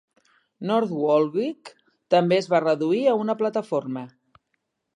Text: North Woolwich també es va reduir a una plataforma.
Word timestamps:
North 0.69 0.93
Woolwich 1.01 1.69
també 2.15 2.39
es 2.45 2.49
va 2.53 2.63
reduir 2.65 3.05
a 3.13 3.17
una 3.25 3.37
plataforma. 3.43 4.07